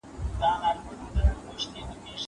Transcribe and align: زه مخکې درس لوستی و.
زه 0.39 0.49
مخکې 0.61 1.07
درس 1.15 1.37
لوستی 1.45 1.81
و. 1.85 1.89